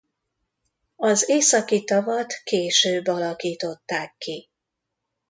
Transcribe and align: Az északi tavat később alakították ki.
Az 0.95 1.29
északi 1.29 1.83
tavat 1.83 2.33
később 2.43 3.07
alakították 3.07 4.15
ki. 4.17 4.49